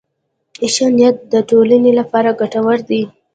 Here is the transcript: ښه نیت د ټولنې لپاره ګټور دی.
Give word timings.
ښه 0.73 0.87
نیت 0.95 1.17
د 1.33 1.33
ټولنې 1.49 1.91
لپاره 1.99 2.37
ګټور 2.39 2.79
دی. 2.89 3.01